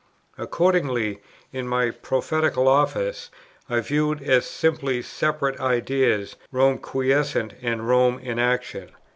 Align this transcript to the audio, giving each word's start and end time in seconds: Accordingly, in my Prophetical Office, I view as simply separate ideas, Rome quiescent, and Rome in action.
Accordingly, 0.35 1.21
in 1.53 1.67
my 1.67 1.91
Prophetical 1.91 2.67
Office, 2.67 3.29
I 3.69 3.81
view 3.81 4.15
as 4.15 4.47
simply 4.47 5.03
separate 5.03 5.59
ideas, 5.59 6.37
Rome 6.51 6.79
quiescent, 6.79 7.53
and 7.61 7.87
Rome 7.87 8.17
in 8.17 8.39
action. 8.39 8.89